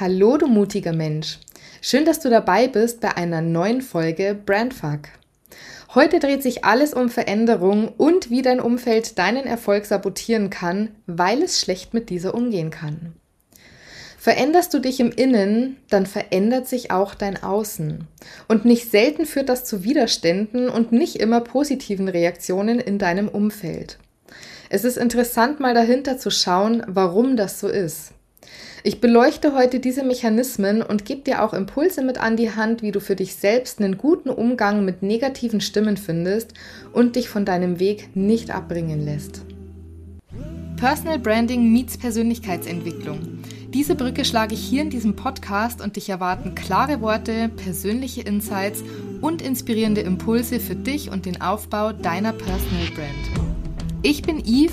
Hallo, 0.00 0.36
du 0.36 0.46
mutiger 0.46 0.92
Mensch. 0.92 1.40
Schön, 1.82 2.04
dass 2.04 2.20
du 2.20 2.30
dabei 2.30 2.68
bist 2.68 3.00
bei 3.00 3.16
einer 3.16 3.40
neuen 3.40 3.82
Folge 3.82 4.36
Brandfuck. 4.46 5.08
Heute 5.92 6.20
dreht 6.20 6.40
sich 6.40 6.64
alles 6.64 6.94
um 6.94 7.08
Veränderung 7.08 7.88
und 7.96 8.30
wie 8.30 8.42
dein 8.42 8.60
Umfeld 8.60 9.18
deinen 9.18 9.44
Erfolg 9.44 9.86
sabotieren 9.86 10.50
kann, 10.50 10.90
weil 11.08 11.42
es 11.42 11.60
schlecht 11.60 11.94
mit 11.94 12.10
dieser 12.10 12.34
umgehen 12.34 12.70
kann. 12.70 13.14
Veränderst 14.18 14.72
du 14.72 14.78
dich 14.78 15.00
im 15.00 15.10
Innen, 15.10 15.78
dann 15.90 16.06
verändert 16.06 16.68
sich 16.68 16.92
auch 16.92 17.16
dein 17.16 17.42
Außen. 17.42 18.06
Und 18.46 18.64
nicht 18.64 18.92
selten 18.92 19.26
führt 19.26 19.48
das 19.48 19.64
zu 19.64 19.82
Widerständen 19.82 20.68
und 20.68 20.92
nicht 20.92 21.16
immer 21.16 21.40
positiven 21.40 22.06
Reaktionen 22.06 22.78
in 22.78 22.98
deinem 22.98 23.26
Umfeld. 23.26 23.98
Es 24.70 24.84
ist 24.84 24.96
interessant, 24.96 25.58
mal 25.58 25.74
dahinter 25.74 26.18
zu 26.18 26.30
schauen, 26.30 26.84
warum 26.86 27.36
das 27.36 27.58
so 27.58 27.66
ist. 27.66 28.12
Ich 28.84 29.00
beleuchte 29.00 29.54
heute 29.54 29.80
diese 29.80 30.04
Mechanismen 30.04 30.82
und 30.82 31.04
gebe 31.04 31.22
dir 31.22 31.42
auch 31.42 31.52
Impulse 31.52 32.02
mit 32.02 32.18
an 32.18 32.36
die 32.36 32.54
Hand, 32.54 32.80
wie 32.80 32.92
du 32.92 33.00
für 33.00 33.16
dich 33.16 33.34
selbst 33.34 33.80
einen 33.80 33.98
guten 33.98 34.30
Umgang 34.30 34.84
mit 34.84 35.02
negativen 35.02 35.60
Stimmen 35.60 35.96
findest 35.96 36.54
und 36.92 37.16
dich 37.16 37.28
von 37.28 37.44
deinem 37.44 37.80
Weg 37.80 38.10
nicht 38.14 38.52
abbringen 38.54 39.04
lässt. 39.04 39.42
Personal 40.76 41.18
Branding 41.18 41.72
meets 41.72 41.98
Persönlichkeitsentwicklung. 41.98 43.40
Diese 43.74 43.96
Brücke 43.96 44.24
schlage 44.24 44.54
ich 44.54 44.60
hier 44.60 44.82
in 44.82 44.90
diesem 44.90 45.16
Podcast 45.16 45.82
und 45.82 45.96
dich 45.96 46.08
erwarten 46.08 46.54
klare 46.54 47.00
Worte, 47.00 47.48
persönliche 47.48 48.20
Insights 48.20 48.84
und 49.20 49.42
inspirierende 49.42 50.02
Impulse 50.02 50.60
für 50.60 50.76
dich 50.76 51.10
und 51.10 51.26
den 51.26 51.40
Aufbau 51.40 51.92
deiner 51.92 52.32
Personal 52.32 52.86
Brand. 52.94 53.48
Ich 54.02 54.22
bin 54.22 54.38
Yves, 54.38 54.72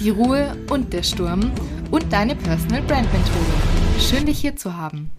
die 0.00 0.10
Ruhe 0.10 0.56
und 0.68 0.92
der 0.92 1.04
Sturm 1.04 1.52
und 1.90 2.12
deine 2.12 2.34
Personal 2.34 2.82
Brand 2.82 3.12
Mentorin. 3.12 4.00
Schön, 4.00 4.26
dich 4.26 4.40
hier 4.40 4.56
zu 4.56 4.76
haben. 4.76 5.10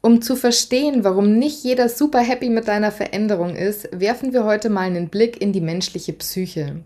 Um 0.00 0.20
zu 0.20 0.36
verstehen, 0.36 1.02
warum 1.02 1.38
nicht 1.38 1.64
jeder 1.64 1.88
super 1.88 2.20
happy 2.20 2.50
mit 2.50 2.68
deiner 2.68 2.92
Veränderung 2.92 3.56
ist, 3.56 3.88
werfen 3.90 4.34
wir 4.34 4.44
heute 4.44 4.68
mal 4.68 4.82
einen 4.82 5.08
Blick 5.08 5.40
in 5.40 5.54
die 5.54 5.62
menschliche 5.62 6.12
Psyche. 6.12 6.82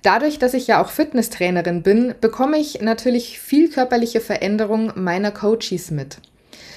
Dadurch, 0.00 0.38
dass 0.38 0.54
ich 0.54 0.66
ja 0.66 0.82
auch 0.82 0.88
Fitnesstrainerin 0.88 1.82
bin, 1.82 2.14
bekomme 2.22 2.56
ich 2.56 2.80
natürlich 2.80 3.38
viel 3.40 3.68
körperliche 3.68 4.20
Veränderung 4.20 4.92
meiner 4.96 5.32
Coaches 5.32 5.90
mit. 5.90 6.18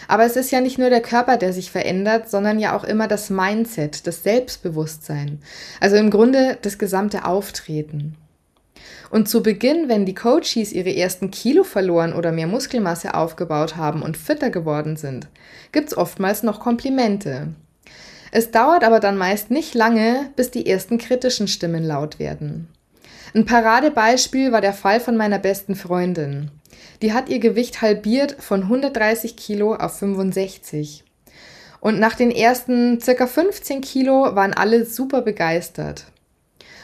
Aber 0.07 0.25
es 0.25 0.35
ist 0.35 0.51
ja 0.51 0.61
nicht 0.61 0.77
nur 0.77 0.89
der 0.89 1.01
Körper, 1.01 1.37
der 1.37 1.53
sich 1.53 1.71
verändert, 1.71 2.29
sondern 2.29 2.59
ja 2.59 2.75
auch 2.75 2.83
immer 2.83 3.07
das 3.07 3.29
Mindset, 3.29 4.07
das 4.07 4.23
Selbstbewusstsein. 4.23 5.39
Also 5.79 5.95
im 5.97 6.09
Grunde 6.09 6.57
das 6.61 6.77
gesamte 6.77 7.25
Auftreten. 7.25 8.15
Und 9.09 9.29
zu 9.29 9.41
Beginn, 9.41 9.87
wenn 9.87 10.05
die 10.05 10.15
Coaches 10.15 10.73
ihre 10.73 10.95
ersten 10.95 11.31
Kilo 11.31 11.63
verloren 11.63 12.13
oder 12.13 12.31
mehr 12.31 12.47
Muskelmasse 12.47 13.13
aufgebaut 13.13 13.77
haben 13.77 14.01
und 14.01 14.17
fitter 14.17 14.49
geworden 14.49 14.97
sind, 14.97 15.27
gibt's 15.71 15.95
oftmals 15.95 16.43
noch 16.43 16.59
Komplimente. 16.59 17.49
Es 18.31 18.51
dauert 18.51 18.83
aber 18.83 18.99
dann 18.99 19.17
meist 19.17 19.51
nicht 19.51 19.73
lange, 19.73 20.29
bis 20.35 20.51
die 20.51 20.67
ersten 20.67 20.97
kritischen 20.97 21.47
Stimmen 21.47 21.83
laut 21.83 22.19
werden. 22.19 22.67
Ein 23.33 23.45
Paradebeispiel 23.45 24.51
war 24.51 24.61
der 24.61 24.73
Fall 24.73 24.99
von 24.99 25.15
meiner 25.15 25.39
besten 25.39 25.75
Freundin. 25.75 26.51
Die 27.01 27.13
hat 27.13 27.29
ihr 27.29 27.39
Gewicht 27.39 27.81
halbiert 27.81 28.35
von 28.39 28.63
130 28.63 29.35
Kilo 29.35 29.75
auf 29.75 29.99
65. 29.99 31.03
Und 31.79 31.99
nach 31.99 32.15
den 32.15 32.31
ersten 32.31 32.99
circa 32.99 33.27
15 33.27 33.81
Kilo 33.81 34.35
waren 34.35 34.53
alle 34.53 34.85
super 34.85 35.21
begeistert. 35.21 36.05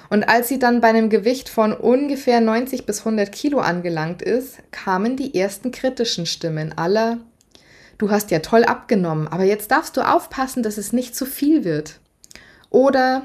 Und 0.10 0.24
als 0.30 0.48
sie 0.48 0.60
dann 0.60 0.82
bei 0.82 0.90
einem 0.90 1.10
Gewicht 1.10 1.50
von 1.50 1.74
ungefähr 1.74 2.40
90 2.40 2.86
bis 2.86 3.00
100 3.00 3.32
Kilo 3.32 3.60
angelangt 3.60 4.22
ist, 4.22 4.60
kamen 4.70 5.18
die 5.18 5.34
ersten 5.34 5.72
kritischen 5.72 6.28
Stimmen 6.28 6.78
aller, 6.78 7.18
du 7.98 8.12
hast 8.12 8.30
ja 8.30 8.40
toll 8.40 8.64
abgenommen, 8.64 9.28
aber 9.28 9.44
jetzt 9.44 9.72
darfst 9.72 9.98
du 9.98 10.02
aufpassen, 10.02 10.62
dass 10.62 10.78
es 10.78 10.94
nicht 10.94 11.16
zu 11.16 11.26
viel 11.26 11.64
wird. 11.64 12.00
Oder 12.70 13.24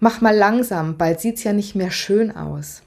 mach 0.00 0.20
mal 0.20 0.36
langsam, 0.36 0.98
bald 0.98 1.20
sieht's 1.20 1.44
ja 1.44 1.54
nicht 1.54 1.74
mehr 1.74 1.90
schön 1.90 2.36
aus. 2.36 2.82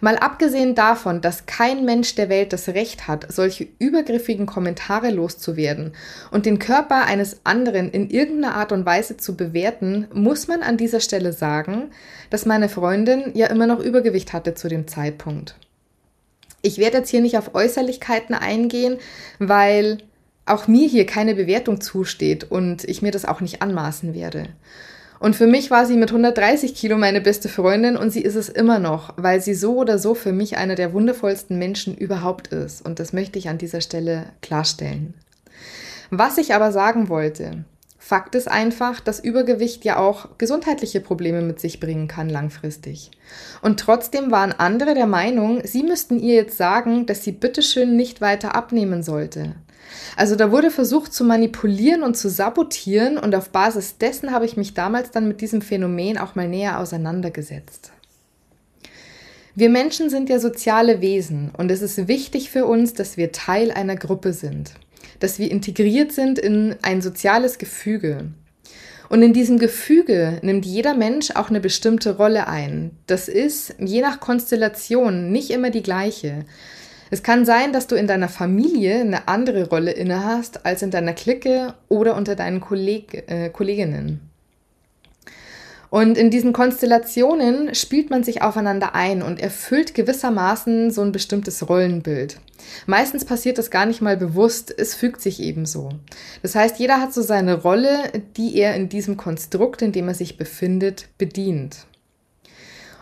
Mal 0.00 0.16
abgesehen 0.16 0.74
davon, 0.74 1.20
dass 1.20 1.46
kein 1.46 1.84
Mensch 1.84 2.14
der 2.14 2.28
Welt 2.28 2.52
das 2.52 2.68
Recht 2.68 3.08
hat, 3.08 3.26
solche 3.32 3.66
übergriffigen 3.78 4.46
Kommentare 4.46 5.10
loszuwerden 5.10 5.92
und 6.30 6.46
den 6.46 6.58
Körper 6.58 7.04
eines 7.06 7.40
anderen 7.44 7.90
in 7.90 8.10
irgendeiner 8.10 8.54
Art 8.54 8.72
und 8.72 8.86
Weise 8.86 9.16
zu 9.16 9.36
bewerten, 9.36 10.08
muss 10.12 10.48
man 10.48 10.62
an 10.62 10.76
dieser 10.76 11.00
Stelle 11.00 11.32
sagen, 11.32 11.90
dass 12.30 12.46
meine 12.46 12.68
Freundin 12.68 13.32
ja 13.34 13.46
immer 13.46 13.66
noch 13.66 13.80
Übergewicht 13.80 14.32
hatte 14.32 14.54
zu 14.54 14.68
dem 14.68 14.86
Zeitpunkt. 14.86 15.56
Ich 16.62 16.78
werde 16.78 16.98
jetzt 16.98 17.10
hier 17.10 17.20
nicht 17.20 17.38
auf 17.38 17.54
Äußerlichkeiten 17.54 18.34
eingehen, 18.34 18.98
weil 19.38 19.98
auch 20.46 20.68
mir 20.68 20.88
hier 20.88 21.06
keine 21.06 21.34
Bewertung 21.34 21.80
zusteht 21.80 22.44
und 22.44 22.84
ich 22.84 23.02
mir 23.02 23.10
das 23.10 23.24
auch 23.24 23.40
nicht 23.40 23.62
anmaßen 23.62 24.14
werde. 24.14 24.48
Und 25.18 25.36
für 25.36 25.46
mich 25.46 25.70
war 25.70 25.86
sie 25.86 25.96
mit 25.96 26.10
130 26.10 26.74
Kilo 26.74 26.98
meine 26.98 27.20
beste 27.20 27.48
Freundin 27.48 27.96
und 27.96 28.10
sie 28.10 28.22
ist 28.22 28.34
es 28.34 28.48
immer 28.48 28.78
noch, 28.78 29.14
weil 29.16 29.40
sie 29.40 29.54
so 29.54 29.76
oder 29.76 29.98
so 29.98 30.14
für 30.14 30.32
mich 30.32 30.58
einer 30.58 30.74
der 30.74 30.92
wundervollsten 30.92 31.58
Menschen 31.58 31.96
überhaupt 31.96 32.48
ist. 32.48 32.84
Und 32.84 33.00
das 33.00 33.12
möchte 33.12 33.38
ich 33.38 33.48
an 33.48 33.58
dieser 33.58 33.80
Stelle 33.80 34.26
klarstellen. 34.42 35.14
Was 36.10 36.38
ich 36.38 36.54
aber 36.54 36.70
sagen 36.70 37.08
wollte, 37.08 37.64
Fakt 38.06 38.36
ist 38.36 38.46
einfach, 38.46 39.00
dass 39.00 39.18
Übergewicht 39.18 39.84
ja 39.84 39.98
auch 39.98 40.38
gesundheitliche 40.38 41.00
Probleme 41.00 41.42
mit 41.42 41.58
sich 41.58 41.80
bringen 41.80 42.06
kann 42.06 42.28
langfristig. 42.28 43.10
Und 43.62 43.80
trotzdem 43.80 44.30
waren 44.30 44.52
andere 44.52 44.94
der 44.94 45.08
Meinung, 45.08 45.60
sie 45.64 45.82
müssten 45.82 46.20
ihr 46.20 46.36
jetzt 46.36 46.56
sagen, 46.56 47.06
dass 47.06 47.24
sie 47.24 47.32
bitteschön 47.32 47.96
nicht 47.96 48.20
weiter 48.20 48.54
abnehmen 48.54 49.02
sollte. 49.02 49.56
Also 50.16 50.36
da 50.36 50.50
wurde 50.50 50.70
versucht 50.70 51.12
zu 51.12 51.24
manipulieren 51.24 52.02
und 52.02 52.16
zu 52.16 52.30
sabotieren 52.30 53.18
und 53.18 53.34
auf 53.34 53.50
Basis 53.50 53.98
dessen 53.98 54.32
habe 54.32 54.46
ich 54.46 54.56
mich 54.56 54.74
damals 54.74 55.10
dann 55.10 55.28
mit 55.28 55.40
diesem 55.40 55.62
Phänomen 55.62 56.18
auch 56.18 56.34
mal 56.34 56.48
näher 56.48 56.80
auseinandergesetzt. 56.80 57.92
Wir 59.54 59.70
Menschen 59.70 60.10
sind 60.10 60.28
ja 60.28 60.38
soziale 60.38 61.00
Wesen 61.00 61.50
und 61.56 61.70
es 61.70 61.80
ist 61.80 62.08
wichtig 62.08 62.50
für 62.50 62.66
uns, 62.66 62.92
dass 62.92 63.16
wir 63.16 63.32
Teil 63.32 63.70
einer 63.70 63.96
Gruppe 63.96 64.34
sind, 64.34 64.74
dass 65.18 65.38
wir 65.38 65.50
integriert 65.50 66.12
sind 66.12 66.38
in 66.38 66.76
ein 66.82 67.00
soziales 67.00 67.56
Gefüge. 67.56 68.32
Und 69.08 69.22
in 69.22 69.32
diesem 69.32 69.58
Gefüge 69.58 70.40
nimmt 70.42 70.66
jeder 70.66 70.94
Mensch 70.94 71.30
auch 71.30 71.48
eine 71.48 71.60
bestimmte 71.60 72.16
Rolle 72.16 72.48
ein. 72.48 72.90
Das 73.06 73.28
ist 73.28 73.74
je 73.78 74.02
nach 74.02 74.20
Konstellation 74.20 75.30
nicht 75.30 75.50
immer 75.50 75.70
die 75.70 75.82
gleiche. 75.82 76.44
Es 77.10 77.22
kann 77.22 77.44
sein, 77.44 77.72
dass 77.72 77.86
du 77.86 77.94
in 77.94 78.06
deiner 78.06 78.28
Familie 78.28 79.00
eine 79.00 79.28
andere 79.28 79.68
Rolle 79.68 79.92
innehast 79.92 80.66
als 80.66 80.82
in 80.82 80.90
deiner 80.90 81.12
Clique 81.12 81.74
oder 81.88 82.16
unter 82.16 82.34
deinen 82.34 82.60
Kolleg 82.60 83.24
äh, 83.28 83.48
Kolleginnen. 83.50 84.20
Und 85.88 86.18
in 86.18 86.30
diesen 86.30 86.52
Konstellationen 86.52 87.74
spielt 87.74 88.10
man 88.10 88.24
sich 88.24 88.42
aufeinander 88.42 88.94
ein 88.94 89.22
und 89.22 89.40
erfüllt 89.40 89.94
gewissermaßen 89.94 90.90
so 90.90 91.02
ein 91.02 91.12
bestimmtes 91.12 91.68
Rollenbild. 91.68 92.38
Meistens 92.86 93.24
passiert 93.24 93.58
das 93.58 93.70
gar 93.70 93.86
nicht 93.86 94.02
mal 94.02 94.16
bewusst, 94.16 94.74
es 94.76 94.94
fügt 94.94 95.20
sich 95.20 95.40
ebenso. 95.40 95.90
Das 96.42 96.54
heißt, 96.54 96.78
jeder 96.78 97.00
hat 97.00 97.14
so 97.14 97.22
seine 97.22 97.62
Rolle, 97.62 98.10
die 98.36 98.56
er 98.56 98.74
in 98.74 98.88
diesem 98.88 99.16
Konstrukt, 99.16 99.80
in 99.80 99.92
dem 99.92 100.08
er 100.08 100.14
sich 100.14 100.36
befindet, 100.36 101.08
bedient. 101.18 101.86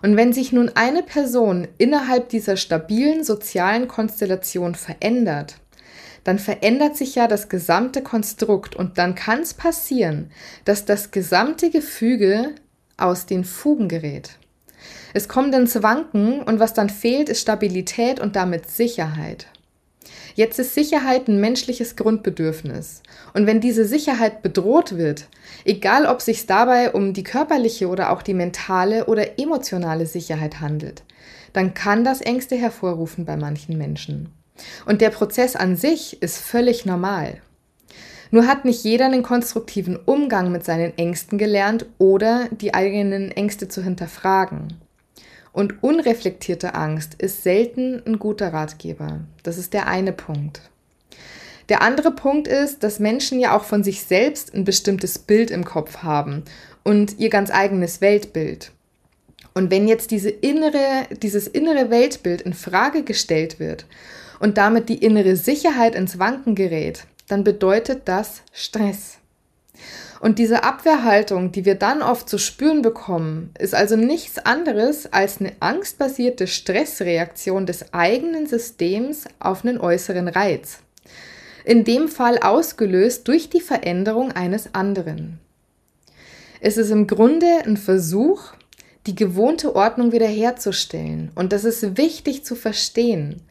Und 0.05 0.19
wenn 0.19 0.35
sich 0.35 0.53
nun 0.53 0.71
eine 0.75 1.03
Person 1.03 1.67
innerhalb 1.79 2.29
dieser 2.29 2.59
stabilen 2.59 3.25
sozialen 3.25 3.89
Konstellation 3.89 4.75
verändert, 4.75 5.57
dann 6.25 6.39
verändert 6.39 6.95
sich 6.95 7.15
ja 7.15 7.27
das 7.27 7.49
gesamte 7.49 8.03
Konstrukt 8.03 8.77
und 8.77 8.99
dann 8.99 9.15
kann 9.15 9.41
es 9.41 9.55
passieren, 9.55 10.31
dass 10.67 10.85
das 10.85 11.11
gesamte 11.11 11.71
Gefüge 11.71 12.51
aus 12.99 13.25
den 13.25 13.45
Fugen 13.45 13.89
gerät. 13.89 14.33
Es 15.15 15.27
kommt 15.27 15.55
ins 15.55 15.83
Wanken 15.83 16.43
und 16.43 16.61
was 16.61 16.75
dann 16.75 16.91
fehlt, 16.91 17.31
ist 17.31 17.41
Stabilität 17.41 18.21
und 18.21 18.37
damit 18.37 18.71
Sicherheit. 18.71 19.47
Jetzt 20.35 20.59
ist 20.59 20.75
Sicherheit 20.75 21.29
ein 21.29 21.41
menschliches 21.41 21.97
Grundbedürfnis. 21.97 23.03
Und 23.33 23.47
wenn 23.47 23.61
diese 23.61 23.85
Sicherheit 23.85 24.43
bedroht 24.43 24.97
wird, 24.97 25.29
egal 25.65 26.07
ob 26.07 26.21
sich 26.21 26.47
dabei 26.47 26.93
um 26.93 27.13
die 27.13 27.23
körperliche 27.23 27.89
oder 27.89 28.13
auch 28.13 28.23
die 28.23 28.35
mentale 28.35 29.07
oder 29.07 29.39
emotionale 29.39 30.07
Sicherheit 30.07 30.61
handelt, 30.61 31.03
dann 31.53 31.75
kann 31.75 32.05
das 32.05 32.21
Ängste 32.21 32.57
hervorrufen 32.57 33.25
bei 33.25 33.37
manchen 33.37 33.79
Menschen. 33.79 34.33
Und 34.87 35.01
der 35.01 35.11
Prozess 35.11 35.57
an 35.57 35.77
sich 35.77 36.23
ist 36.23 36.39
völlig 36.39 36.85
normal. 36.85 37.41
Nur 38.31 38.47
hat 38.47 38.65
nicht 38.65 38.83
jeder 38.83 39.07
einen 39.07 39.23
konstruktiven 39.23 39.97
Umgang 39.97 40.51
mit 40.51 40.65
seinen 40.65 40.97
Ängsten 40.99 41.39
gelernt 41.39 41.87
oder 41.99 42.49
die 42.51 42.75
eigenen 42.75 43.31
Ängste 43.31 43.69
zu 43.69 43.83
hinterfragen. 43.83 44.75
Und 45.55 45.85
unreflektierte 45.85 46.75
Angst 46.75 47.15
ist 47.15 47.45
selten 47.45 48.03
ein 48.05 48.19
guter 48.19 48.53
Ratgeber. 48.53 49.21
Das 49.45 49.57
ist 49.57 49.73
der 49.73 49.87
eine 49.87 50.13
Punkt. 50.13 50.61
Der 51.69 51.81
andere 51.81 52.11
Punkt 52.11 52.49
ist, 52.49 52.83
dass 52.83 52.99
Menschen 52.99 53.39
ja 53.39 53.57
auch 53.57 53.63
von 53.63 53.85
sich 53.85 54.03
selbst 54.03 54.53
ein 54.53 54.65
bestimmtes 54.65 55.17
Bild 55.17 55.53
im 55.53 55.65
Kopf 55.65 55.99
haben 55.99 56.43
und 56.83 57.21
ihr 57.21 57.31
ganz 57.31 57.53
eigenes 57.53 58.01
Weltbild. 58.01 58.73
Und 59.55 59.71
wenn 59.71 59.87
jetzt 59.87 60.11
diese 60.11 60.29
innere, 60.29 61.07
dieses 61.23 61.47
innere 61.47 61.89
Weltbild 61.89 62.43
in 62.43 62.53
Frage 62.53 63.05
gestellt 63.05 63.61
wird 63.61 63.87
und 64.41 64.59
damit 64.59 64.89
die 64.89 65.05
innere 65.05 65.37
Sicherheit 65.37 65.95
ins 65.95 66.19
Wanken 66.19 66.57
gerät, 66.57 67.07
dann 67.29 67.45
bedeutet 67.45 68.03
das 68.07 68.43
Stress. 68.53 69.19
Und 70.21 70.39
diese 70.39 70.65
Abwehrhaltung, 70.65 71.53
die 71.53 71.65
wir 71.65 71.75
dann 71.75 72.03
oft 72.03 72.29
zu 72.29 72.39
spüren 72.39 72.83
bekommen, 72.83 73.51
ist 73.59 73.75
also 73.75 73.97
nichts 73.97 74.39
anderes 74.39 75.13
als 75.13 75.41
eine 75.41 75.53
angstbasierte 75.61 76.47
Stressreaktion 76.47 77.67
des 77.67 77.93
eigenen 77.93 78.47
Systems 78.47 79.25
auf 79.39 79.65
einen 79.65 79.79
äußeren 79.79 80.29
Reiz. 80.29 80.79
In 81.65 81.85
dem 81.85 82.09
Fall 82.09 82.39
ausgelöst 82.39 83.27
durch 83.29 83.51
die 83.51 83.61
Veränderung 83.61 84.33
eines 84.33 84.75
anderen. 84.75 85.41
Es 86.61 86.77
ist 86.77 86.91
im 86.91 87.07
Grunde 87.07 87.47
ein 87.65 87.77
Versuch, 87.77 88.53
die 89.07 89.15
gewohnte 89.15 89.77
Ordnung 89.77 90.13
wiederherzustellen. 90.13 91.31
Und 91.35 91.53
das 91.53 91.65
ist 91.65 91.99
wichtig 91.99 92.45
zu 92.45 92.55
verstehen. 92.55 93.43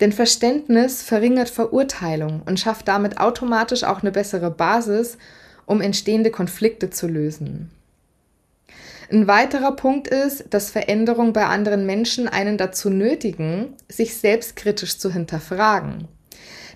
Denn 0.00 0.12
Verständnis 0.12 1.02
verringert 1.02 1.50
Verurteilung 1.50 2.42
und 2.46 2.58
schafft 2.58 2.88
damit 2.88 3.20
automatisch 3.20 3.84
auch 3.84 4.00
eine 4.00 4.12
bessere 4.12 4.50
Basis, 4.50 5.18
um 5.70 5.80
entstehende 5.80 6.32
Konflikte 6.32 6.90
zu 6.90 7.06
lösen. 7.06 7.70
Ein 9.10 9.28
weiterer 9.28 9.76
Punkt 9.76 10.08
ist, 10.08 10.44
dass 10.50 10.70
Veränderungen 10.70 11.32
bei 11.32 11.46
anderen 11.46 11.86
Menschen 11.86 12.28
einen 12.28 12.58
dazu 12.58 12.90
nötigen, 12.90 13.74
sich 13.88 14.16
selbstkritisch 14.16 14.98
zu 14.98 15.12
hinterfragen. 15.12 16.08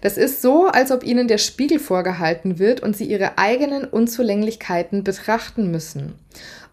Das 0.00 0.17
ist 0.17 0.43
so, 0.43 0.67
als 0.67 0.93
ob 0.93 1.05
ihnen 1.05 1.26
der 1.26 1.38
Spiegel 1.38 1.81
vorgehalten 1.81 2.58
wird 2.58 2.81
und 2.81 2.96
sie 2.96 3.06
ihre 3.06 3.37
eigenen 3.38 3.85
Unzulänglichkeiten 3.85 5.02
betrachten 5.02 5.70
müssen. 5.70 6.14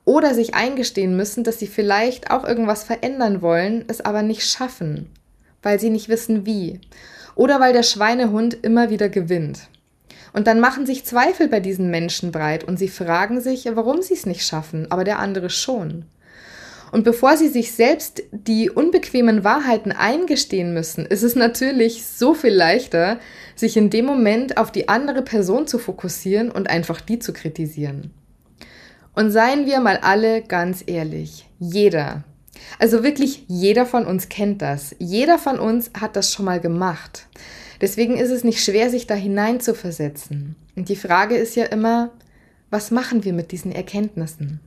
Oder 0.06 0.36
sich 0.36 0.54
eingestehen 0.54 1.16
müssen, 1.16 1.44
dass 1.44 1.58
sie 1.58 1.68
vielleicht 1.68 2.30
auch 2.30 2.44
irgendwas 2.44 2.84
verändern 2.84 3.42
wollen, 3.42 3.86
es 3.88 4.02
aber 4.02 4.22
nicht 4.22 4.44
schaffen, 4.44 5.10
weil 5.64 5.80
sie 5.80 5.90
nicht 5.90 6.10
wissen 6.10 6.46
wie. 6.46 6.82
Oder 7.36 7.60
weil 7.60 7.74
der 7.74 7.84
Schweinehund 7.84 8.58
immer 8.64 8.90
wieder 8.90 9.10
gewinnt. 9.10 9.70
Und 10.34 10.48
dann 10.48 10.60
machen 10.60 10.86
sich 10.86 11.06
Zweifel 11.06 11.48
bei 11.48 11.60
diesen 11.60 11.92
Menschen 11.92 12.32
breit 12.32 12.64
und 12.64 12.78
sie 12.78 12.88
fragen 12.88 13.42
sich, 13.42 13.68
warum 13.74 14.02
sie 14.02 14.14
es 14.14 14.26
nicht 14.26 14.46
schaffen, 14.46 14.90
aber 14.90 15.04
der 15.04 15.20
andere 15.20 15.50
schon. 15.50 16.06
Und 16.92 17.04
bevor 17.04 17.38
sie 17.38 17.48
sich 17.48 17.72
selbst 17.72 18.24
die 18.32 18.70
unbequemen 18.70 19.44
Wahrheiten 19.44 19.94
eingestehen 19.94 20.74
müssen, 20.74 21.06
ist 21.06 21.24
es 21.24 21.36
natürlich 21.36 22.06
so 22.06 22.34
viel 22.34 22.54
leichter, 22.54 23.20
sich 23.56 23.78
in 23.78 23.90
dem 23.90 24.06
Moment 24.06 24.58
auf 24.58 24.72
die 24.72 24.90
andere 24.90 25.22
Person 25.22 25.68
zu 25.68 25.80
fokussieren 25.80 26.52
und 26.52 26.70
einfach 26.70 27.00
die 27.00 27.20
zu 27.20 27.32
kritisieren. 27.32 28.12
Und 29.16 29.32
seien 29.32 29.66
wir 29.66 29.80
mal 29.80 30.00
alle 30.02 30.42
ganz 30.42 30.84
ehrlich, 30.86 31.48
jeder, 31.60 32.24
also 32.80 33.04
wirklich 33.04 33.46
jeder 33.48 33.86
von 33.86 34.06
uns 34.06 34.30
kennt 34.30 34.62
das, 34.62 34.96
jeder 35.00 35.38
von 35.38 35.60
uns 35.60 35.92
hat 36.00 36.16
das 36.16 36.34
schon 36.34 36.46
mal 36.46 36.60
gemacht. 36.60 37.28
Deswegen 37.82 38.18
ist 38.18 38.30
es 38.30 38.44
nicht 38.44 38.64
schwer, 38.64 38.90
sich 38.90 39.08
da 39.08 39.16
hinein 39.16 39.60
zu 39.60 39.74
versetzen. 39.74 40.56
Und 40.76 40.88
die 40.90 40.96
Frage 40.96 41.36
ist 41.36 41.56
ja 41.56 41.66
immer, 41.66 42.12
was 42.70 42.92
machen 42.92 43.26
wir 43.26 43.34
mit 43.34 43.52
diesen 43.52 43.72
Erkenntnissen? 43.72 44.60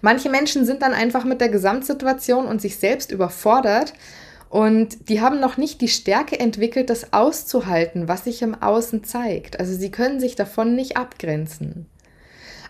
Manche 0.00 0.30
Menschen 0.30 0.64
sind 0.64 0.82
dann 0.82 0.94
einfach 0.94 1.24
mit 1.24 1.40
der 1.40 1.50
Gesamtsituation 1.50 2.46
und 2.46 2.62
sich 2.62 2.76
selbst 2.76 3.12
überfordert 3.12 3.92
und 4.48 5.08
die 5.08 5.20
haben 5.20 5.38
noch 5.38 5.58
nicht 5.58 5.80
die 5.80 5.88
Stärke 5.88 6.40
entwickelt, 6.40 6.90
das 6.90 7.12
auszuhalten, 7.12 8.08
was 8.08 8.24
sich 8.24 8.42
im 8.42 8.60
Außen 8.60 9.04
zeigt. 9.04 9.60
Also 9.60 9.76
sie 9.76 9.90
können 9.90 10.18
sich 10.18 10.34
davon 10.34 10.74
nicht 10.74 10.96
abgrenzen. 10.96 11.86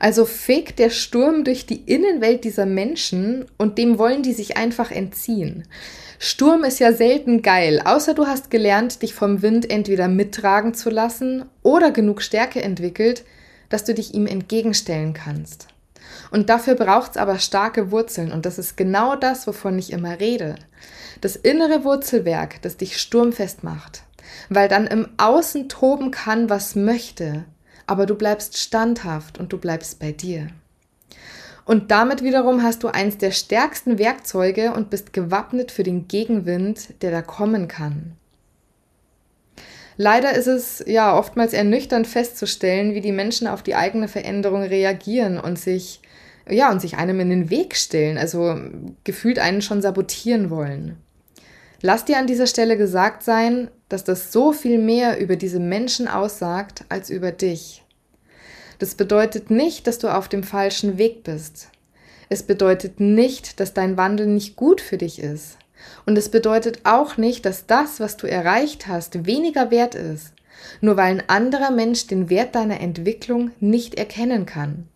Also 0.01 0.25
fegt 0.25 0.79
der 0.79 0.89
Sturm 0.89 1.45
durch 1.45 1.67
die 1.67 1.83
Innenwelt 1.83 2.45
dieser 2.45 2.65
Menschen 2.65 3.45
und 3.59 3.77
dem 3.77 3.99
wollen 3.99 4.23
die 4.23 4.33
sich 4.33 4.57
einfach 4.57 4.91
entziehen. 4.91 5.69
Sturm 6.19 6.65
ist 6.65 6.81
ja 6.81 6.95
selten 6.95 7.43
geil, 7.43 7.83
außer 7.85 8.15
du 8.15 8.27
hast 8.27 8.51
gelernt, 8.51 9.03
dich 9.03 9.15
vom 9.15 9.43
Wind 9.43 9.71
entweder 9.71 10.09
mittragen 10.09 10.73
zu 10.73 10.89
lassen 10.89 11.45
oder 11.63 11.91
genug 11.91 12.23
Stärke 12.23 12.63
entwickelt, 12.63 13.25
dass 13.69 13.85
du 13.85 13.93
dich 13.93 14.15
ihm 14.15 14.27
entgegenstellen 14.27 15.13
kannst. 15.13 15.69
Und 16.31 16.49
dafür 16.49 16.77
braucht's 16.77 17.19
aber 17.19 17.39
starke 17.39 17.91
Wurzeln 17.91 18.33
und 18.33 18.47
das 18.47 18.59
ist 18.59 18.79
genau 18.79 19.17
das, 19.17 19.47
wovon 19.47 19.79
ich 19.79 19.93
immer 19.93 20.19
rede. 20.19 20.55
Das 21.21 21.37
innere 21.37 21.85
Wurzelwerk, 21.85 22.63
das 22.63 22.79
dich 22.79 22.99
sturmfest 22.99 23.65
macht, 23.65 24.03
weil 24.49 24.69
dann 24.69 24.87
im 24.87 25.09
Außen 25.19 25.69
toben 25.69 26.11
kann, 26.11 26.49
was 26.49 26.75
möchte, 26.75 27.45
aber 27.91 28.07
du 28.07 28.15
bleibst 28.15 28.57
standhaft 28.57 29.39
und 29.39 29.53
du 29.53 29.59
bleibst 29.59 29.99
bei 29.99 30.13
dir. 30.13 30.47
Und 31.65 31.91
damit 31.91 32.23
wiederum 32.23 32.63
hast 32.63 32.85
du 32.85 32.89
eins 32.89 33.19
der 33.19 33.33
stärksten 33.33 33.99
Werkzeuge 33.99 34.73
und 34.73 34.91
bist 34.91 35.13
gewappnet 35.13 35.73
für 35.73 35.83
den 35.83 36.07
Gegenwind, 36.07 37.03
der 37.03 37.11
da 37.11 37.21
kommen 37.21 37.67
kann. 37.67 38.13
Leider 39.97 40.33
ist 40.35 40.47
es 40.47 40.85
ja 40.87 41.19
oftmals 41.19 41.53
ernüchternd 41.53 42.07
festzustellen, 42.07 42.95
wie 42.95 43.01
die 43.01 43.11
Menschen 43.11 43.49
auf 43.49 43.61
die 43.61 43.75
eigene 43.75 44.07
Veränderung 44.07 44.63
reagieren 44.63 45.41
und 45.41 45.59
sich 45.59 46.01
ja 46.49 46.71
und 46.71 46.81
sich 46.81 46.97
einem 46.97 47.19
in 47.19 47.31
den 47.31 47.51
Weg 47.51 47.77
stellen, 47.77 48.19
also 48.19 48.57
gefühlt 49.03 49.41
einen 49.41 49.63
schon 49.63 49.83
sabotieren 49.83 50.49
wollen. 50.49 50.97
Lass 51.83 52.05
dir 52.05 52.19
an 52.19 52.29
dieser 52.29 52.47
Stelle 52.47 52.77
gesagt 52.77 53.25
sein, 53.25 53.69
dass 53.91 54.05
das 54.05 54.33
so 54.33 54.53
viel 54.53 54.79
mehr 54.79 55.21
über 55.21 55.37
diese 55.37 55.61
Menschen 55.61 56.09
aussagt 56.09 56.85
als 56.89 57.11
über 57.11 57.33
dich. 57.33 57.85
Das 58.79 58.95
bedeutet 58.95 59.51
nicht, 59.51 59.87
dass 59.87 59.99
du 59.99 60.09
auf 60.09 60.29
dem 60.29 60.43
falschen 60.43 60.97
Weg 60.97 61.23
bist. 61.23 61.69
Es 62.31 62.43
bedeutet 62.43 63.01
nicht, 63.01 63.61
dass 63.61 63.75
dein 63.75 63.99
Wandel 63.99 64.27
nicht 64.27 64.57
gut 64.57 64.81
für 64.81 64.97
dich 64.97 65.19
ist. 65.19 65.59
Und 66.07 66.17
es 66.17 66.31
bedeutet 66.31 66.81
auch 66.85 67.17
nicht, 67.17 67.45
dass 67.45 67.67
das, 67.67 68.01
was 68.01 68.17
du 68.17 68.27
erreicht 68.27 68.87
hast, 68.87 69.27
weniger 69.27 69.71
wert 69.71 69.95
ist, 69.95 70.33
nur 70.81 70.97
weil 70.97 71.17
ein 71.17 71.29
anderer 71.29 71.71
Mensch 71.71 72.07
den 72.07 72.31
Wert 72.31 72.55
deiner 72.55 72.81
Entwicklung 72.81 73.51
nicht 73.61 73.97
erkennen 73.97 74.47
kann. 74.47 74.89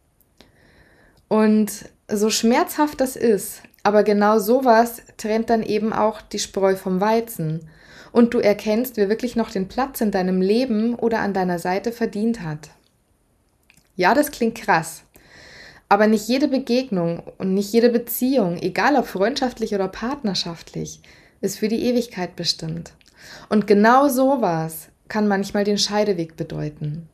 Und 1.29 1.87
so 2.08 2.31
schmerzhaft 2.31 3.00
das 3.00 3.17
ist, 3.17 3.62
aber 3.82 4.02
genau 4.02 4.38
sowas 4.38 5.02
trennt 5.17 5.50
dann 5.50 5.62
eben 5.62 5.93
auch 5.93 6.23
die 6.23 6.38
Spreu 6.38 6.76
vom 6.76 7.00
Weizen. 7.00 7.69
Und 8.14 8.32
du 8.32 8.38
erkennst, 8.38 8.96
wer 8.96 9.08
wirklich 9.08 9.34
noch 9.34 9.50
den 9.50 9.66
Platz 9.66 10.00
in 10.00 10.12
deinem 10.12 10.40
Leben 10.40 10.94
oder 10.94 11.19
an 11.19 11.34
deiner 11.34 11.58
Seite 11.58 11.90
verdient 11.90 12.43
hat. 12.43 12.70
Ja, 13.96 14.14
das 14.14 14.31
klingt 14.31 14.55
krass. 14.55 15.03
Aber 15.89 16.06
nicht 16.06 16.29
jede 16.29 16.46
Begegnung 16.46 17.24
und 17.39 17.55
nicht 17.55 17.72
jede 17.72 17.89
Beziehung, 17.89 18.56
egal 18.58 18.94
ob 18.94 19.06
freundschaftlich 19.06 19.74
oder 19.74 19.89
partnerschaftlich, 19.89 21.00
ist 21.41 21.58
für 21.58 21.67
die 21.67 21.86
Ewigkeit 21.86 22.36
bestimmt. 22.36 22.93
Und 23.48 23.67
genau 23.67 24.06
sowas 24.06 24.91
kann 25.08 25.27
manchmal 25.27 25.65
den 25.65 25.77
Scheideweg 25.77 26.36
bedeuten. 26.36 27.08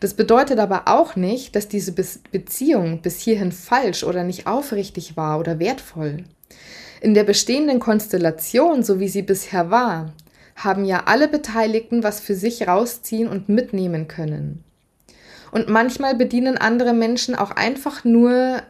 Das 0.00 0.12
bedeutet 0.12 0.58
aber 0.58 0.88
auch 0.88 1.16
nicht, 1.16 1.56
dass 1.56 1.68
diese 1.68 1.92
Be 1.92 2.04
Beziehung 2.30 3.00
bis 3.00 3.18
hierhin 3.18 3.50
falsch 3.50 4.04
oder 4.04 4.24
nicht 4.24 4.46
aufrichtig 4.46 5.16
war 5.16 5.40
oder 5.40 5.58
wertvoll. 5.58 6.24
In 7.00 7.14
der 7.14 7.24
bestehenden 7.24 7.80
Konstellation, 7.80 8.82
so 8.82 9.00
wie 9.00 9.08
sie 9.08 9.22
bisher 9.22 9.70
war, 9.70 10.12
haben 10.54 10.84
ja 10.84 11.04
alle 11.06 11.28
Beteiligten 11.28 12.02
was 12.02 12.20
für 12.20 12.34
sich 12.34 12.68
rausziehen 12.68 13.28
und 13.28 13.48
mitnehmen 13.48 14.06
können. 14.06 14.62
Und 15.50 15.68
manchmal 15.68 16.14
bedienen 16.14 16.58
andere 16.58 16.92
Menschen 16.92 17.34
auch 17.34 17.50
einfach 17.50 18.04
nur 18.04 18.62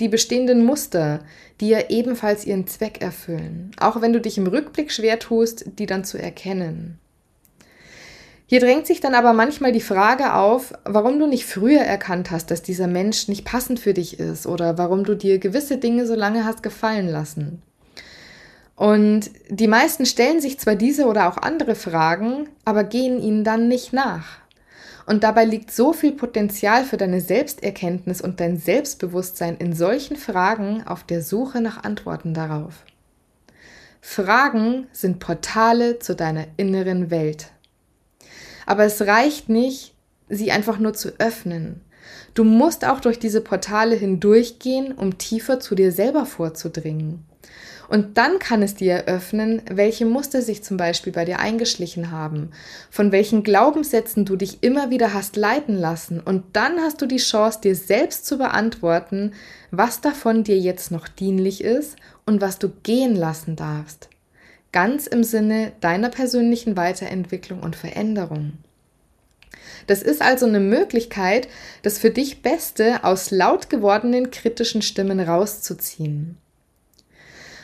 die 0.00 0.08
bestehenden 0.08 0.64
Muster, 0.64 1.20
die 1.60 1.68
ja 1.68 1.88
ebenfalls 1.88 2.44
ihren 2.44 2.66
Zweck 2.66 3.00
erfüllen. 3.00 3.70
Auch 3.78 4.00
wenn 4.00 4.12
du 4.12 4.20
dich 4.20 4.36
im 4.36 4.48
Rückblick 4.48 4.90
schwer 4.90 5.18
tust, 5.18 5.64
die 5.78 5.86
dann 5.86 6.04
zu 6.04 6.18
erkennen. 6.18 6.98
Hier 8.52 8.60
drängt 8.60 8.86
sich 8.86 9.00
dann 9.00 9.14
aber 9.14 9.32
manchmal 9.32 9.72
die 9.72 9.80
Frage 9.80 10.34
auf, 10.34 10.74
warum 10.84 11.18
du 11.18 11.26
nicht 11.26 11.46
früher 11.46 11.80
erkannt 11.80 12.30
hast, 12.30 12.50
dass 12.50 12.60
dieser 12.60 12.86
Mensch 12.86 13.26
nicht 13.26 13.46
passend 13.46 13.80
für 13.80 13.94
dich 13.94 14.20
ist 14.20 14.46
oder 14.46 14.76
warum 14.76 15.04
du 15.04 15.14
dir 15.14 15.38
gewisse 15.38 15.78
Dinge 15.78 16.06
so 16.06 16.14
lange 16.14 16.44
hast 16.44 16.62
gefallen 16.62 17.08
lassen. 17.08 17.62
Und 18.76 19.30
die 19.48 19.68
meisten 19.68 20.04
stellen 20.04 20.42
sich 20.42 20.60
zwar 20.60 20.74
diese 20.74 21.06
oder 21.06 21.30
auch 21.30 21.38
andere 21.38 21.74
Fragen, 21.74 22.46
aber 22.66 22.84
gehen 22.84 23.22
ihnen 23.22 23.42
dann 23.42 23.68
nicht 23.68 23.94
nach. 23.94 24.26
Und 25.06 25.24
dabei 25.24 25.46
liegt 25.46 25.70
so 25.70 25.94
viel 25.94 26.12
Potenzial 26.12 26.84
für 26.84 26.98
deine 26.98 27.22
Selbsterkenntnis 27.22 28.20
und 28.20 28.38
dein 28.38 28.58
Selbstbewusstsein 28.58 29.56
in 29.56 29.72
solchen 29.72 30.18
Fragen 30.18 30.86
auf 30.86 31.04
der 31.04 31.22
Suche 31.22 31.62
nach 31.62 31.84
Antworten 31.84 32.34
darauf. 32.34 32.84
Fragen 34.02 34.88
sind 34.92 35.20
Portale 35.20 36.00
zu 36.00 36.14
deiner 36.14 36.44
inneren 36.58 37.10
Welt. 37.10 37.46
Aber 38.66 38.84
es 38.84 39.02
reicht 39.02 39.48
nicht, 39.48 39.94
sie 40.28 40.50
einfach 40.50 40.78
nur 40.78 40.94
zu 40.94 41.10
öffnen. 41.18 41.80
Du 42.34 42.44
musst 42.44 42.86
auch 42.86 43.00
durch 43.00 43.18
diese 43.18 43.40
Portale 43.40 43.94
hindurchgehen, 43.94 44.92
um 44.92 45.18
tiefer 45.18 45.60
zu 45.60 45.74
dir 45.74 45.92
selber 45.92 46.26
vorzudringen. 46.26 47.24
Und 47.88 48.16
dann 48.16 48.38
kann 48.38 48.62
es 48.62 48.74
dir 48.74 48.94
eröffnen, 48.94 49.60
welche 49.70 50.06
Muster 50.06 50.40
sich 50.40 50.62
zum 50.62 50.78
Beispiel 50.78 51.12
bei 51.12 51.26
dir 51.26 51.40
eingeschlichen 51.40 52.10
haben, 52.10 52.50
von 52.90 53.12
welchen 53.12 53.42
Glaubenssätzen 53.42 54.24
du 54.24 54.36
dich 54.36 54.62
immer 54.62 54.88
wieder 54.88 55.12
hast 55.12 55.36
leiten 55.36 55.76
lassen. 55.76 56.18
Und 56.18 56.44
dann 56.54 56.80
hast 56.80 57.02
du 57.02 57.06
die 57.06 57.18
Chance, 57.18 57.60
dir 57.62 57.76
selbst 57.76 58.24
zu 58.24 58.38
beantworten, 58.38 59.32
was 59.70 60.00
davon 60.00 60.42
dir 60.42 60.58
jetzt 60.58 60.90
noch 60.90 61.06
dienlich 61.06 61.62
ist 61.62 61.96
und 62.24 62.40
was 62.40 62.58
du 62.58 62.70
gehen 62.82 63.14
lassen 63.14 63.56
darfst. 63.56 64.08
Ganz 64.72 65.06
im 65.06 65.22
Sinne 65.22 65.72
deiner 65.80 66.08
persönlichen 66.08 66.76
Weiterentwicklung 66.76 67.60
und 67.60 67.76
Veränderung. 67.76 68.54
Das 69.86 70.02
ist 70.02 70.22
also 70.22 70.46
eine 70.46 70.60
Möglichkeit, 70.60 71.48
das 71.82 71.98
für 71.98 72.10
dich 72.10 72.42
Beste 72.42 73.04
aus 73.04 73.30
laut 73.30 73.68
gewordenen 73.68 74.30
kritischen 74.30 74.82
Stimmen 74.82 75.20
rauszuziehen. 75.20 76.38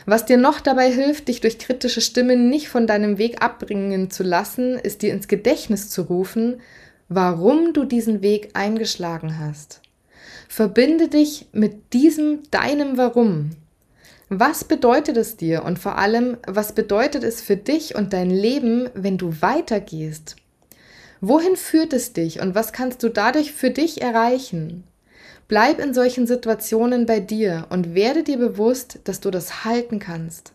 Was 0.05 0.25
dir 0.25 0.37
noch 0.37 0.59
dabei 0.59 0.91
hilft, 0.91 1.27
dich 1.27 1.41
durch 1.41 1.59
kritische 1.59 2.01
Stimmen 2.01 2.49
nicht 2.49 2.69
von 2.69 2.87
deinem 2.87 3.17
Weg 3.17 3.43
abbringen 3.43 4.09
zu 4.09 4.23
lassen, 4.23 4.75
ist 4.75 5.01
dir 5.01 5.13
ins 5.13 5.27
Gedächtnis 5.27 5.89
zu 5.89 6.03
rufen, 6.03 6.61
warum 7.09 7.73
du 7.73 7.85
diesen 7.85 8.21
Weg 8.21 8.49
eingeschlagen 8.53 9.39
hast. 9.39 9.81
Verbinde 10.47 11.09
dich 11.09 11.47
mit 11.51 11.93
diesem 11.93 12.41
deinem 12.49 12.97
Warum. 12.97 13.51
Was 14.31 14.63
bedeutet 14.63 15.17
es 15.17 15.37
dir 15.37 15.63
und 15.63 15.79
vor 15.79 15.97
allem, 15.97 16.37
was 16.45 16.73
bedeutet 16.73 17.23
es 17.23 17.41
für 17.41 17.57
dich 17.57 17.95
und 17.95 18.13
dein 18.13 18.29
Leben, 18.29 18.87
wenn 18.93 19.17
du 19.17 19.41
weitergehst? 19.41 20.35
Wohin 21.19 21.55
führt 21.55 21.93
es 21.93 22.13
dich 22.13 22.39
und 22.39 22.53
was 22.53 22.71
kannst 22.71 23.01
du 23.01 23.09
dadurch 23.09 23.53
für 23.53 23.71
dich 23.71 24.03
erreichen? 24.03 24.83
Bleib 25.47 25.79
in 25.79 25.95
solchen 25.95 26.27
Situationen 26.27 27.07
bei 27.07 27.19
dir 27.19 27.65
und 27.71 27.95
werde 27.95 28.21
dir 28.21 28.37
bewusst, 28.37 28.99
dass 29.05 29.19
du 29.19 29.31
das 29.31 29.65
halten 29.65 29.97
kannst. 29.97 30.53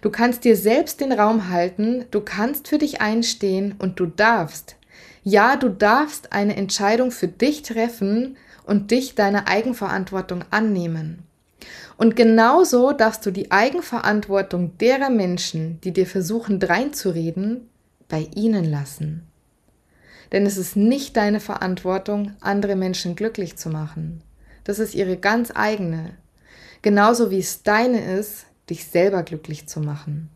Du 0.00 0.10
kannst 0.10 0.42
dir 0.42 0.56
selbst 0.56 1.00
den 1.00 1.12
Raum 1.12 1.50
halten, 1.50 2.06
du 2.10 2.20
kannst 2.20 2.66
für 2.66 2.78
dich 2.78 3.00
einstehen 3.00 3.76
und 3.78 4.00
du 4.00 4.06
darfst. 4.06 4.74
Ja, 5.22 5.54
du 5.54 5.68
darfst 5.68 6.32
eine 6.32 6.56
Entscheidung 6.56 7.12
für 7.12 7.28
dich 7.28 7.62
treffen 7.62 8.36
und 8.66 8.90
dich 8.90 9.14
deiner 9.14 9.46
Eigenverantwortung 9.46 10.44
annehmen. 10.50 11.22
Und 11.96 12.16
genauso 12.16 12.92
darfst 12.92 13.24
du 13.26 13.30
die 13.30 13.50
Eigenverantwortung 13.50 14.76
derer 14.78 15.10
Menschen, 15.10 15.80
die 15.82 15.92
dir 15.92 16.06
versuchen 16.06 16.58
dreinzureden, 16.58 17.68
bei 18.08 18.28
ihnen 18.34 18.64
lassen 18.64 19.26
denn 20.32 20.46
es 20.46 20.56
ist 20.56 20.76
nicht 20.76 21.16
deine 21.16 21.40
Verantwortung, 21.40 22.32
andere 22.40 22.74
Menschen 22.74 23.14
glücklich 23.14 23.56
zu 23.56 23.68
machen. 23.68 24.22
Das 24.64 24.78
ist 24.78 24.94
ihre 24.94 25.18
ganz 25.18 25.52
eigene, 25.54 26.16
genauso 26.80 27.30
wie 27.30 27.38
es 27.38 27.62
deine 27.62 28.16
ist, 28.16 28.46
dich 28.70 28.86
selber 28.86 29.22
glücklich 29.22 29.68
zu 29.68 29.80
machen. 29.80 30.30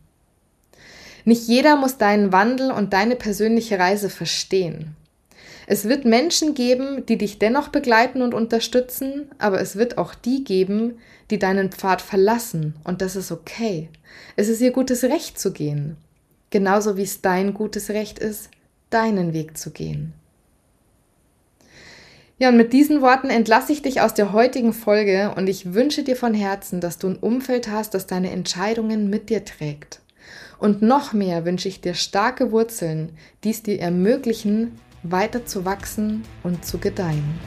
Nicht 1.25 1.47
jeder 1.47 1.75
muss 1.75 1.97
deinen 1.97 2.31
Wandel 2.31 2.71
und 2.71 2.93
deine 2.93 3.15
persönliche 3.15 3.79
Reise 3.79 4.09
verstehen. 4.09 4.95
Es 5.69 5.83
wird 5.89 6.05
Menschen 6.05 6.53
geben, 6.53 7.05
die 7.05 7.17
dich 7.17 7.39
dennoch 7.39 7.67
begleiten 7.67 8.21
und 8.21 8.33
unterstützen, 8.33 9.29
aber 9.37 9.59
es 9.59 9.75
wird 9.75 9.97
auch 9.97 10.15
die 10.15 10.45
geben, 10.45 10.97
die 11.29 11.39
deinen 11.39 11.71
Pfad 11.73 12.01
verlassen 12.01 12.75
und 12.85 13.01
das 13.01 13.17
ist 13.17 13.33
okay. 13.33 13.89
Es 14.37 14.47
ist 14.47 14.61
ihr 14.61 14.71
gutes 14.71 15.03
Recht 15.03 15.37
zu 15.37 15.51
gehen, 15.51 15.97
genauso 16.51 16.95
wie 16.95 17.03
es 17.03 17.21
dein 17.21 17.53
gutes 17.53 17.89
Recht 17.89 18.17
ist, 18.17 18.49
deinen 18.89 19.33
Weg 19.33 19.57
zu 19.57 19.71
gehen. 19.71 20.13
Ja, 22.39 22.47
und 22.47 22.55
mit 22.55 22.71
diesen 22.71 23.01
Worten 23.01 23.29
entlasse 23.29 23.73
ich 23.73 23.81
dich 23.81 23.99
aus 23.99 24.13
der 24.13 24.31
heutigen 24.31 24.71
Folge 24.71 25.33
und 25.35 25.47
ich 25.47 25.73
wünsche 25.73 26.03
dir 26.03 26.15
von 26.15 26.33
Herzen, 26.33 26.79
dass 26.79 26.97
du 26.97 27.07
ein 27.07 27.17
Umfeld 27.17 27.67
hast, 27.69 27.93
das 27.93 28.07
deine 28.07 28.31
Entscheidungen 28.31 29.09
mit 29.09 29.29
dir 29.29 29.43
trägt. 29.43 29.99
Und 30.59 30.81
noch 30.81 31.11
mehr 31.11 31.43
wünsche 31.43 31.67
ich 31.67 31.81
dir 31.81 31.93
starke 31.93 32.53
Wurzeln, 32.53 33.11
die 33.43 33.49
es 33.49 33.63
dir 33.63 33.81
ermöglichen, 33.81 34.79
weiter 35.03 35.45
zu 35.45 35.65
wachsen 35.65 36.23
und 36.43 36.65
zu 36.65 36.77
gedeihen. 36.77 37.39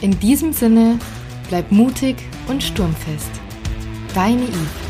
In 0.00 0.18
diesem 0.20 0.52
Sinne, 0.52 0.98
bleib 1.48 1.72
mutig 1.72 2.16
und 2.48 2.62
sturmfest. 2.62 3.30
Deine 4.14 4.44
Yves. 4.44 4.87